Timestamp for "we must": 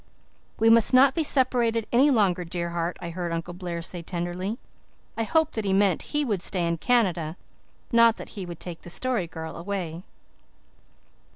0.57-0.95